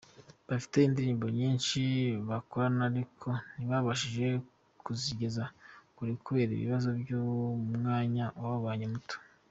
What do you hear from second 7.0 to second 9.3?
cy’umwanya wababanye muto.